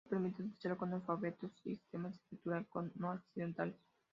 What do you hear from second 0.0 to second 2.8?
Eso permite utilizarlo con alfabetos y sistemas de escritura